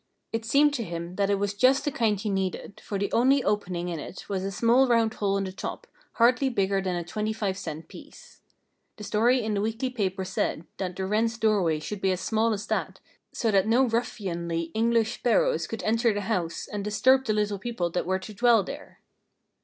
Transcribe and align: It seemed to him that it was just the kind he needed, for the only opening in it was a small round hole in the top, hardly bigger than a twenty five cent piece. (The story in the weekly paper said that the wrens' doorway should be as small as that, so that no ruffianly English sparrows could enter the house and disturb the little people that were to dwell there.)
It 0.33 0.45
seemed 0.45 0.73
to 0.73 0.83
him 0.83 1.15
that 1.17 1.29
it 1.29 1.35
was 1.37 1.53
just 1.53 1.85
the 1.85 1.91
kind 1.91 2.19
he 2.19 2.27
needed, 2.31 2.81
for 2.83 2.97
the 2.97 3.13
only 3.13 3.43
opening 3.43 3.87
in 3.87 3.99
it 3.99 4.27
was 4.27 4.43
a 4.43 4.51
small 4.51 4.87
round 4.87 5.13
hole 5.13 5.37
in 5.37 5.43
the 5.43 5.51
top, 5.51 5.85
hardly 6.13 6.49
bigger 6.49 6.81
than 6.81 6.95
a 6.95 7.03
twenty 7.03 7.31
five 7.33 7.55
cent 7.55 7.87
piece. 7.87 8.41
(The 8.97 9.03
story 9.03 9.43
in 9.43 9.53
the 9.53 9.61
weekly 9.61 9.91
paper 9.91 10.25
said 10.25 10.65
that 10.77 10.95
the 10.95 11.05
wrens' 11.05 11.37
doorway 11.37 11.79
should 11.79 12.01
be 12.01 12.11
as 12.11 12.19
small 12.21 12.51
as 12.51 12.65
that, 12.65 12.99
so 13.31 13.51
that 13.51 13.67
no 13.67 13.85
ruffianly 13.87 14.71
English 14.73 15.19
sparrows 15.19 15.67
could 15.67 15.83
enter 15.83 16.11
the 16.11 16.21
house 16.21 16.65
and 16.67 16.83
disturb 16.83 17.25
the 17.25 17.33
little 17.33 17.59
people 17.59 17.91
that 17.91 18.07
were 18.07 18.17
to 18.17 18.33
dwell 18.33 18.63
there.) 18.63 19.01